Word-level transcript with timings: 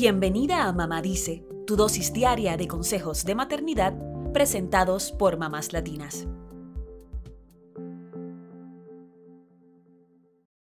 Bienvenida 0.00 0.68
a 0.68 0.72
Mamá 0.72 1.02
Dice, 1.02 1.44
tu 1.66 1.74
dosis 1.74 2.12
diaria 2.12 2.56
de 2.56 2.68
consejos 2.68 3.24
de 3.24 3.34
maternidad 3.34 3.98
presentados 4.32 5.10
por 5.10 5.38
mamás 5.38 5.72
latinas. 5.72 6.28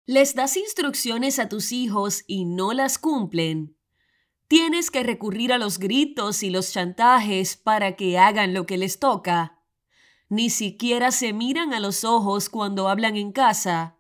¿Les 0.06 0.36
das 0.36 0.56
instrucciones 0.56 1.40
a 1.40 1.50
tus 1.50 1.72
hijos 1.72 2.24
y 2.28 2.46
no 2.46 2.74
las 2.74 3.00
cumplen? 3.00 3.76
¿Tienes 4.48 4.92
que 4.92 5.02
recurrir 5.02 5.52
a 5.52 5.58
los 5.58 5.80
gritos 5.80 6.44
y 6.44 6.52
los 6.52 6.72
chantajes 6.72 7.58
para 7.58 7.96
que 7.96 8.20
hagan 8.20 8.54
lo 8.54 8.68
que 8.68 8.78
les 8.78 9.00
toca? 9.00 9.64
Ni 10.30 10.52
siquiera 10.52 11.10
se 11.10 11.34
miran 11.34 11.74
a 11.74 11.80
los 11.80 12.04
ojos 12.04 12.50
cuando 12.50 12.88
hablan 12.88 13.18
en 13.18 13.32
casa. 13.32 13.98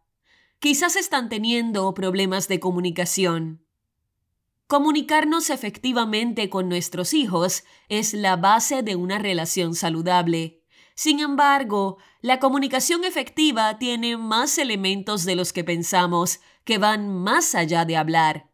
Quizás 0.59 0.95
están 0.95 1.27
teniendo 1.27 1.91
problemas 1.95 2.47
de 2.47 2.59
comunicación. 2.59 3.62
Comunicarnos 4.67 5.49
efectivamente 5.49 6.49
con 6.49 6.69
nuestros 6.69 7.13
hijos 7.13 7.63
es 7.89 8.13
la 8.13 8.37
base 8.37 8.81
de 8.81 8.95
una 8.95 9.19
relación 9.19 9.75
saludable. 9.75 10.61
Sin 10.95 11.19
embargo, 11.19 11.97
la 12.21 12.39
comunicación 12.39 13.03
efectiva 13.03 13.77
tiene 13.77 14.15
más 14.17 14.57
elementos 14.57 15.25
de 15.25 15.35
los 15.35 15.51
que 15.51 15.63
pensamos, 15.63 16.39
que 16.63 16.77
van 16.77 17.09
más 17.09 17.55
allá 17.55 17.85
de 17.85 17.97
hablar. 17.97 18.49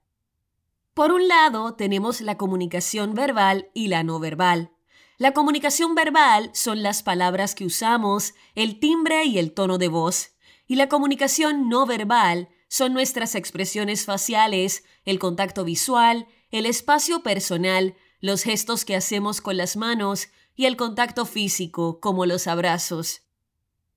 Por 0.93 1.11
un 1.11 1.27
lado, 1.27 1.75
tenemos 1.75 2.21
la 2.21 2.37
comunicación 2.37 3.13
verbal 3.13 3.69
y 3.73 3.87
la 3.87 4.03
no 4.03 4.19
verbal. 4.19 4.71
La 5.17 5.33
comunicación 5.33 5.95
verbal 5.95 6.49
son 6.53 6.81
las 6.81 7.03
palabras 7.03 7.55
que 7.55 7.65
usamos, 7.65 8.33
el 8.55 8.79
timbre 8.79 9.25
y 9.25 9.37
el 9.37 9.53
tono 9.53 9.77
de 9.77 9.89
voz. 9.89 10.35
Y 10.65 10.75
la 10.75 10.87
comunicación 10.87 11.69
no 11.69 11.85
verbal 11.85 12.49
son 12.69 12.93
nuestras 12.93 13.35
expresiones 13.35 14.05
faciales, 14.05 14.83
el 15.03 15.19
contacto 15.19 15.65
visual, 15.65 16.27
el 16.51 16.65
espacio 16.65 17.21
personal, 17.23 17.95
los 18.21 18.43
gestos 18.43 18.85
que 18.85 18.95
hacemos 18.95 19.41
con 19.41 19.57
las 19.57 19.75
manos 19.75 20.29
y 20.55 20.65
el 20.65 20.77
contacto 20.77 21.25
físico, 21.25 21.99
como 21.99 22.25
los 22.25 22.47
abrazos. 22.47 23.23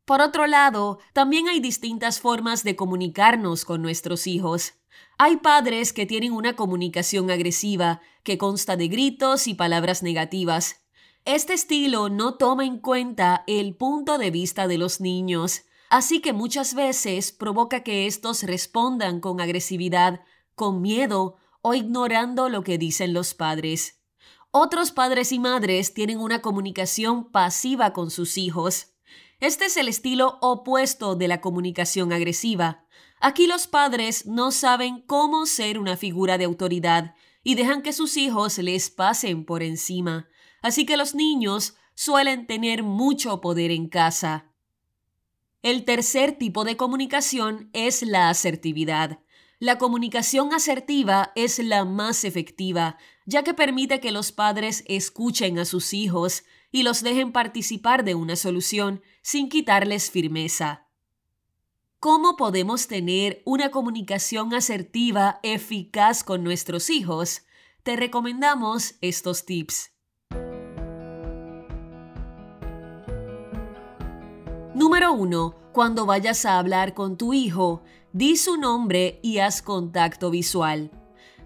Por 0.05 0.21
otro 0.21 0.47
lado, 0.47 0.99
también 1.13 1.49
hay 1.49 1.61
distintas 1.61 2.21
formas 2.21 2.65
de 2.65 2.75
comunicarnos 2.75 3.65
con 3.65 3.83
nuestros 3.83 4.27
hijos. 4.27 4.75
Hay 5.19 5.37
padres 5.37 5.93
que 5.93 6.07
tienen 6.07 6.33
una 6.33 6.57
comunicación 6.57 7.31
agresiva, 7.31 8.01
que 8.25 8.39
consta 8.39 8.77
de 8.77 8.89
gritos 8.89 9.47
y 9.47 9.55
palabras 9.55 10.03
negativas. 10.03 10.83
Este 11.25 11.53
estilo 11.53 12.09
no 12.09 12.35
toma 12.35 12.65
en 12.65 12.79
cuenta 12.79 13.45
el 13.47 13.77
punto 13.77 14.19
de 14.19 14.31
vista 14.31 14.67
de 14.67 14.79
los 14.79 15.01
niños, 15.01 15.63
así 15.93 16.21
que 16.21 16.33
muchas 16.33 16.73
veces 16.73 17.33
provoca 17.33 17.83
que 17.83 18.07
estos 18.07 18.45
respondan 18.45 19.21
con 19.21 19.43
agresividad, 19.43 20.23
con 20.55 20.81
miedo 20.81 21.37
o 21.61 21.75
ignorando 21.75 22.49
lo 22.49 22.65
que 22.65 22.79
dicen 22.79 23.13
los 23.13 23.35
padres. 23.35 24.01
Otros 24.51 24.91
padres 24.91 25.33
y 25.33 25.39
madres 25.39 25.93
tienen 25.93 26.19
una 26.19 26.41
comunicación 26.41 27.31
pasiva 27.31 27.93
con 27.93 28.11
sus 28.11 28.39
hijos. 28.39 28.95
Este 29.39 29.67
es 29.67 29.77
el 29.77 29.87
estilo 29.87 30.39
opuesto 30.41 31.15
de 31.15 31.29
la 31.29 31.43
comunicación 31.43 32.15
agresiva. 32.15 32.87
Aquí 33.21 33.47
los 33.47 33.67
padres 33.67 34.25
no 34.25 34.51
saben 34.51 35.03
cómo 35.03 35.45
ser 35.45 35.79
una 35.79 35.99
figura 35.99 36.39
de 36.39 36.45
autoridad 36.45 37.15
y 37.43 37.55
dejan 37.55 37.83
que 37.83 37.93
sus 37.93 38.17
hijos 38.17 38.57
les 38.57 38.89
pasen 38.89 39.45
por 39.45 39.63
encima. 39.63 40.27
Así 40.63 40.87
que 40.87 40.97
los 40.97 41.15
niños 41.15 41.77
suelen 41.95 42.47
tener 42.47 42.83
mucho 42.83 43.43
poder 43.43 43.71
en 43.71 43.91
casa. 43.91 44.52
El 45.63 45.85
tercer 45.85 46.33
tipo 46.39 46.65
de 46.65 46.77
comunicación 46.77 47.71
es 47.73 48.03
la 48.03 48.29
asertividad. 48.31 49.21
La 49.61 49.79
comunicación 49.79 50.53
asertiva 50.53 51.31
es 51.37 51.61
la 51.61 51.85
más 51.85 52.25
efectiva, 52.25 52.99
ya 53.27 53.45
que 53.45 53.55
permite 53.55 54.01
que 54.01 54.11
los 54.11 54.33
padres 54.33 54.83
escuchen 54.89 55.61
a 55.61 55.65
sus 55.65 55.93
hijos 55.93 56.43
y 56.73 56.83
los 56.83 57.05
dejen 57.05 57.31
participar 57.31 58.03
de 58.03 58.17
una 58.17 58.35
solución 58.35 59.03
sin 59.23 59.49
quitarles 59.49 60.11
firmeza. 60.11 60.89
¿Cómo 62.01 62.35
podemos 62.37 62.89
tener 62.89 63.41
una 63.45 63.71
comunicación 63.71 64.55
asertiva 64.55 65.39
eficaz 65.45 66.25
con 66.25 66.43
nuestros 66.43 66.91
hijos? 66.91 67.43
Te 67.85 67.95
recomendamos 67.95 68.97
estos 69.01 69.47
tips. 69.47 69.93
Número 75.03 75.21
1. 75.21 75.55
Cuando 75.73 76.07
vayas 76.07 76.47
a 76.47 76.61
hablar 76.61 76.95
con 76.95 77.17
tu 77.17 77.35
hijo, 77.35 77.83
di 78.13 78.37
su 78.37 78.57
nombre 78.57 79.19
y 79.21 79.39
haz 79.39 79.61
contacto 79.61 80.31
visual. 80.31 80.93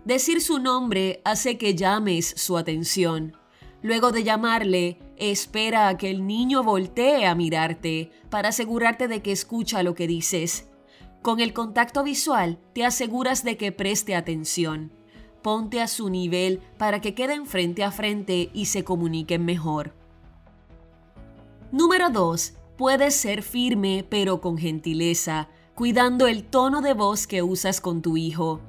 Decir 0.05 0.43
su 0.43 0.59
nombre 0.59 1.23
hace 1.25 1.57
que 1.57 1.75
llames 1.75 2.35
su 2.37 2.59
atención. 2.59 3.35
Luego 3.81 4.13
de 4.13 4.25
llamarle, 4.25 4.99
espera 5.17 5.89
a 5.89 5.97
que 5.97 6.11
el 6.11 6.27
niño 6.27 6.65
voltee 6.65 7.25
a 7.25 7.35
mirarte 7.35 8.11
para 8.29 8.51
asegurarte 8.51 9.09
de 9.09 9.23
que 9.23 9.33
escucha 9.33 9.83
lo 9.83 9.95
que 9.95 10.07
dices. 10.07 10.69
Con 11.23 11.41
el 11.41 11.55
contacto 11.55 12.03
visual 12.03 12.59
te 12.75 12.85
aseguras 12.85 13.43
de 13.43 13.57
que 13.57 13.73
preste 13.73 14.15
atención. 14.15 14.93
Ponte 15.41 15.81
a 15.81 15.89
su 15.89 16.11
nivel 16.11 16.61
para 16.77 17.01
que 17.01 17.15
queden 17.15 17.47
frente 17.47 17.85
a 17.85 17.91
frente 17.91 18.51
y 18.53 18.67
se 18.67 18.85
comuniquen 18.85 19.47
mejor. 19.47 19.95
Número 21.73 22.11
2. 22.11 22.53
Puedes 22.77 23.15
ser 23.15 23.43
firme 23.43 24.05
pero 24.09 24.43
con 24.43 24.59
gentileza, 24.59 25.49
cuidando 25.75 26.27
el 26.27 26.45
tono 26.45 26.83
de 26.83 26.93
voz 26.93 27.27
que 27.27 27.43
usas 27.43 27.81
con 27.81 28.03
tu 28.03 28.19
hijo. 28.19 28.61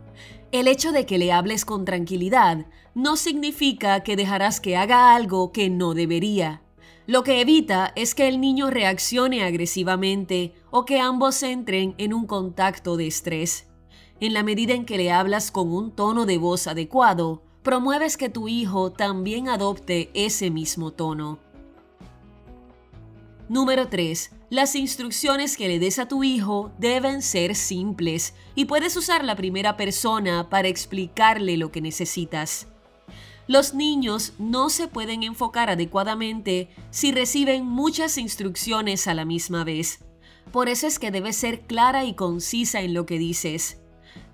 El 0.54 0.70
hecho 0.70 0.94
de 0.94 1.06
que 1.06 1.18
le 1.18 1.34
hables 1.34 1.66
con 1.66 1.84
tranquilidad 1.84 2.68
no 2.96 3.18
significa 3.18 4.04
que 4.04 4.16
dejarás 4.16 4.62
que 4.62 4.78
haga 4.78 5.14
algo 5.14 5.52
que 5.52 5.70
no 5.70 5.94
debería. 5.94 6.62
Lo 7.06 7.24
que 7.24 7.42
evita 7.42 7.92
es 7.98 8.16
que 8.16 8.30
el 8.30 8.40
niño 8.40 8.70
reaccione 8.70 9.44
agresivamente 9.44 10.54
o 10.72 10.86
que 10.86 11.02
ambos 11.02 11.44
entren 11.44 11.94
en 11.98 12.14
un 12.14 12.28
contacto 12.28 12.96
de 12.96 13.08
estrés. 13.08 13.68
En 14.22 14.34
la 14.34 14.42
medida 14.42 14.74
en 14.74 14.86
que 14.86 14.98
le 14.98 15.12
hablas 15.12 15.52
con 15.52 15.72
un 15.72 15.92
tono 15.92 16.26
de 16.26 16.38
voz 16.38 16.68
adecuado, 16.68 17.44
promueves 17.62 18.16
que 18.16 18.30
tu 18.30 18.48
hijo 18.48 18.94
también 18.94 19.50
adopte 19.50 20.10
ese 20.14 20.50
mismo 20.50 20.92
tono. 20.92 21.40
Número 23.50 23.88
3. 23.88 24.32
Las 24.50 24.76
instrucciones 24.76 25.56
que 25.56 25.70
le 25.70 25.80
des 25.80 26.00
a 26.00 26.08
tu 26.10 26.26
hijo 26.26 26.74
deben 26.80 27.22
ser 27.22 27.56
simples 27.56 28.34
y 28.56 28.66
puedes 28.66 28.98
usar 28.98 29.24
la 29.24 29.38
primera 29.38 29.78
persona 29.78 30.50
para 30.50 30.68
explicarle 30.68 31.56
lo 31.56 31.72
que 31.72 31.80
necesitas. 31.80 32.68
Los 33.48 33.74
niños 33.74 34.34
no 34.38 34.70
se 34.70 34.90
pueden 34.90 35.24
enfocar 35.24 35.70
adecuadamente 35.70 36.68
si 36.90 37.14
reciben 37.14 37.66
muchas 37.66 38.18
instrucciones 38.18 39.08
a 39.08 39.14
la 39.14 39.24
misma 39.24 39.64
vez. 39.64 40.04
Por 40.52 40.68
eso 40.68 40.86
es 40.86 41.00
que 41.00 41.12
debes 41.12 41.38
ser 41.38 41.62
clara 41.62 42.04
y 42.04 42.16
concisa 42.16 42.82
en 42.82 42.94
lo 42.94 43.06
que 43.06 43.18
dices. 43.18 43.80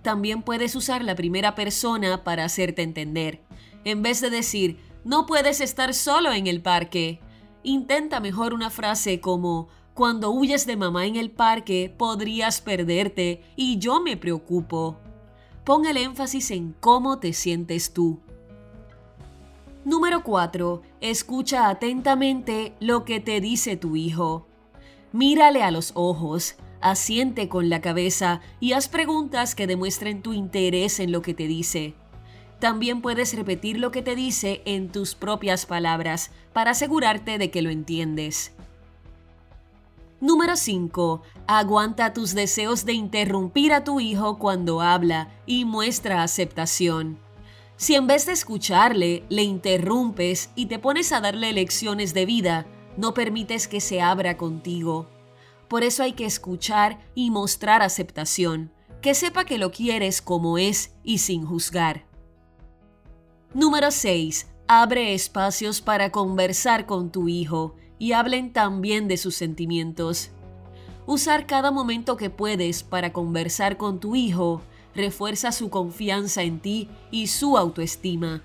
También 0.02 0.42
puedes 0.42 0.76
usar 0.76 1.04
la 1.04 1.14
primera 1.14 1.54
persona 1.54 2.24
para 2.24 2.46
hacerte 2.46 2.82
entender. 2.82 3.44
En 3.84 4.02
vez 4.02 4.22
de 4.22 4.32
decir, 4.32 4.80
no 5.06 5.28
puedes 5.28 5.62
estar 5.62 5.94
solo 5.94 6.34
en 6.34 6.48
el 6.48 6.64
parque, 6.64 7.20
Intenta 7.64 8.20
mejor 8.20 8.54
una 8.54 8.70
frase 8.70 9.22
como, 9.22 9.70
cuando 9.94 10.32
huyes 10.32 10.66
de 10.66 10.76
mamá 10.76 11.06
en 11.06 11.16
el 11.16 11.32
parque 11.32 11.94
podrías 11.98 12.62
perderte 12.62 13.42
y 13.56 13.78
yo 13.78 14.02
me 14.02 14.18
preocupo. 14.18 14.98
Pon 15.64 15.86
el 15.86 15.98
énfasis 15.98 16.52
en 16.52 16.76
cómo 16.80 17.20
te 17.20 17.32
sientes 17.32 17.94
tú. 17.94 18.20
Número 19.86 20.24
4. 20.24 20.82
Escucha 21.00 21.70
atentamente 21.70 22.74
lo 22.80 23.06
que 23.06 23.20
te 23.20 23.40
dice 23.40 23.78
tu 23.78 23.96
hijo. 23.96 24.48
Mírale 25.12 25.64
a 25.64 25.72
los 25.72 25.92
ojos, 25.96 26.56
asiente 26.82 27.48
con 27.48 27.70
la 27.70 27.82
cabeza 27.82 28.42
y 28.60 28.74
haz 28.74 28.90
preguntas 28.90 29.56
que 29.56 29.68
demuestren 29.68 30.22
tu 30.22 30.34
interés 30.34 31.00
en 31.00 31.12
lo 31.12 31.22
que 31.22 31.34
te 31.34 31.48
dice. 31.48 31.96
También 32.60 33.02
puedes 33.02 33.36
repetir 33.36 33.78
lo 33.78 33.92
que 33.92 34.02
te 34.02 34.16
dice 34.16 34.62
en 34.66 34.90
tus 34.90 35.16
propias 35.16 35.66
palabras 35.66 36.32
para 36.54 36.72
asegurarte 36.72 37.38
de 37.38 37.52
que 37.52 37.62
lo 37.62 37.70
entiendes. 37.70 38.54
Número 40.22 40.56
5. 40.56 41.22
Aguanta 41.48 42.14
tus 42.14 42.34
deseos 42.34 42.86
de 42.86 42.94
interrumpir 42.94 43.74
a 43.74 43.84
tu 43.84 44.00
hijo 44.00 44.40
cuando 44.40 44.80
habla 44.80 45.30
y 45.46 45.66
muestra 45.66 46.24
aceptación. 46.24 47.18
Si 47.76 47.96
en 47.96 48.08
vez 48.08 48.26
de 48.26 48.32
escucharle, 48.32 49.26
le 49.28 49.44
interrumpes 49.44 50.50
y 50.56 50.68
te 50.68 50.80
pones 50.80 51.12
a 51.12 51.20
darle 51.20 51.52
lecciones 51.52 52.14
de 52.14 52.26
vida, 52.26 52.66
no 52.96 53.14
permites 53.14 53.68
que 53.68 53.82
se 53.82 54.02
abra 54.02 54.38
contigo. 54.38 55.08
Por 55.68 55.84
eso 55.84 56.04
hay 56.04 56.14
que 56.14 56.26
escuchar 56.26 57.00
y 57.16 57.30
mostrar 57.30 57.82
aceptación, 57.82 58.72
que 59.02 59.16
sepa 59.16 59.44
que 59.44 59.58
lo 59.58 59.72
quieres 59.72 60.22
como 60.22 60.58
es 60.58 60.94
y 61.04 61.18
sin 61.18 61.46
juzgar. 61.46 62.06
Número 63.54 63.92
6. 63.92 64.48
Abre 64.68 65.14
espacios 65.14 65.82
para 65.82 66.12
conversar 66.12 66.88
con 66.88 67.12
tu 67.12 67.28
hijo 67.28 67.76
y 68.00 68.14
hablen 68.14 68.52
también 68.52 69.08
de 69.08 69.16
sus 69.16 69.36
sentimientos. 69.36 70.32
Usar 71.06 71.46
cada 71.46 71.70
momento 71.70 72.18
que 72.18 72.32
puedes 72.32 72.82
para 72.82 73.14
conversar 73.14 73.78
con 73.78 74.00
tu 74.00 74.16
hijo 74.16 74.64
refuerza 74.96 75.52
su 75.52 75.70
confianza 75.70 76.42
en 76.42 76.62
ti 76.62 76.90
y 77.12 77.28
su 77.28 77.56
autoestima. 77.56 78.42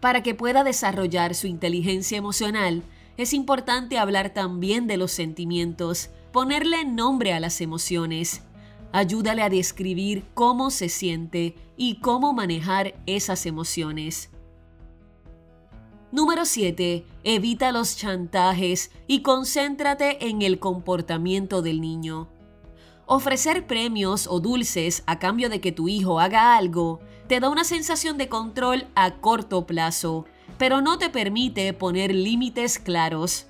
Para 0.00 0.22
que 0.22 0.34
pueda 0.34 0.64
desarrollar 0.64 1.34
su 1.34 1.46
inteligencia 1.46 2.18
emocional, 2.18 2.82
es 3.16 3.32
importante 3.32 3.98
hablar 3.98 4.34
también 4.34 4.86
de 4.86 4.98
los 4.98 5.12
sentimientos, 5.12 6.10
ponerle 6.32 6.84
nombre 6.84 7.32
a 7.32 7.40
las 7.40 7.62
emociones. 7.62 8.42
Ayúdale 8.96 9.42
a 9.42 9.50
describir 9.50 10.24
cómo 10.32 10.70
se 10.70 10.88
siente 10.88 11.54
y 11.76 12.00
cómo 12.00 12.32
manejar 12.32 12.94
esas 13.04 13.44
emociones. 13.44 14.30
Número 16.10 16.46
7. 16.46 17.04
Evita 17.22 17.72
los 17.72 17.98
chantajes 17.98 18.90
y 19.06 19.20
concéntrate 19.20 20.26
en 20.30 20.40
el 20.40 20.58
comportamiento 20.58 21.60
del 21.60 21.82
niño. 21.82 22.30
Ofrecer 23.04 23.66
premios 23.66 24.26
o 24.26 24.40
dulces 24.40 25.02
a 25.04 25.18
cambio 25.18 25.50
de 25.50 25.60
que 25.60 25.72
tu 25.72 25.88
hijo 25.88 26.18
haga 26.18 26.56
algo 26.56 27.00
te 27.28 27.38
da 27.38 27.50
una 27.50 27.64
sensación 27.64 28.16
de 28.16 28.30
control 28.30 28.86
a 28.94 29.16
corto 29.16 29.66
plazo, 29.66 30.24
pero 30.56 30.80
no 30.80 30.96
te 30.96 31.10
permite 31.10 31.74
poner 31.74 32.14
límites 32.14 32.78
claros. 32.78 33.46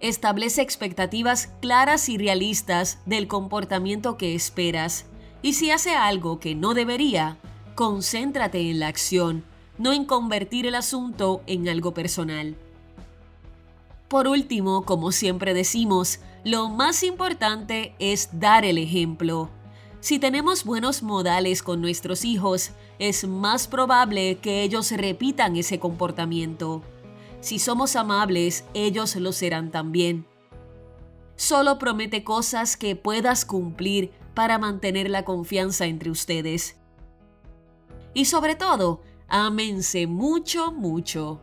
Establece 0.00 0.62
expectativas 0.62 1.48
claras 1.60 2.08
y 2.08 2.18
realistas 2.18 2.98
del 3.06 3.26
comportamiento 3.28 4.16
que 4.16 4.34
esperas, 4.34 5.06
y 5.42 5.54
si 5.54 5.70
hace 5.70 5.94
algo 5.94 6.40
que 6.40 6.54
no 6.54 6.74
debería, 6.74 7.38
concéntrate 7.74 8.70
en 8.70 8.80
la 8.80 8.88
acción, 8.88 9.44
no 9.78 9.92
en 9.92 10.04
convertir 10.04 10.66
el 10.66 10.74
asunto 10.74 11.42
en 11.46 11.68
algo 11.68 11.94
personal. 11.94 12.56
Por 14.08 14.28
último, 14.28 14.84
como 14.84 15.12
siempre 15.12 15.54
decimos, 15.54 16.20
lo 16.44 16.68
más 16.68 17.02
importante 17.02 17.94
es 17.98 18.28
dar 18.38 18.64
el 18.64 18.78
ejemplo. 18.78 19.50
Si 20.00 20.18
tenemos 20.18 20.64
buenos 20.64 21.02
modales 21.02 21.62
con 21.62 21.80
nuestros 21.80 22.24
hijos, 22.24 22.72
es 22.98 23.26
más 23.26 23.66
probable 23.66 24.36
que 24.36 24.62
ellos 24.62 24.90
repitan 24.90 25.56
ese 25.56 25.78
comportamiento. 25.78 26.82
Si 27.44 27.58
somos 27.58 27.94
amables, 27.94 28.64
ellos 28.72 29.16
lo 29.16 29.30
serán 29.30 29.70
también. 29.70 30.26
Solo 31.36 31.78
promete 31.78 32.24
cosas 32.24 32.78
que 32.78 32.96
puedas 32.96 33.44
cumplir 33.44 34.12
para 34.32 34.56
mantener 34.56 35.10
la 35.10 35.26
confianza 35.26 35.84
entre 35.84 36.08
ustedes. 36.08 36.78
Y 38.14 38.24
sobre 38.24 38.54
todo, 38.54 39.02
ámense 39.28 40.06
mucho, 40.06 40.72
mucho. 40.72 41.42